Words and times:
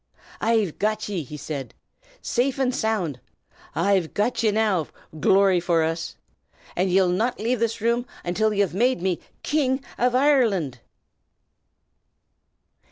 "I've 0.39 0.79
got 0.79 1.07
ye!" 1.09 1.21
he 1.21 1.37
said. 1.37 1.75
"Safe 2.23 2.57
and 2.57 2.73
sound 2.73 3.19
I've 3.75 4.15
got 4.15 4.41
ye 4.41 4.49
now, 4.49 4.87
glory 5.19 5.59
for 5.59 5.83
ut! 5.83 6.15
And 6.75 6.89
ye'll 6.89 7.07
not 7.07 7.39
lave 7.39 7.59
this 7.59 7.81
room 7.81 8.07
until 8.25 8.51
ye've 8.51 8.73
made 8.73 8.99
me 9.03 9.19
King 9.43 9.85
av 9.99 10.15
Ireland!" 10.15 10.79